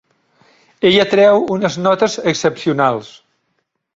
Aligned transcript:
Ella 0.89 1.05
treu 1.11 1.43
unes 1.57 1.77
notes 1.87 2.17
excepcionals. 2.33 3.15